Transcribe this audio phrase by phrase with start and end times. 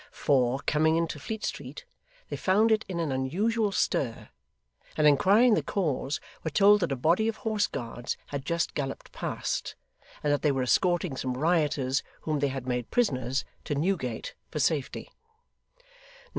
[0.09, 1.85] For, coming into Fleet Street,
[2.29, 4.29] they found it in an unusual stir;
[4.97, 9.11] and inquiring the cause, were told that a body of Horse Guards had just galloped
[9.11, 9.75] past,
[10.23, 14.57] and that they were escorting some rioters whom they had made prisoners, to Newgate for
[14.57, 15.11] safety.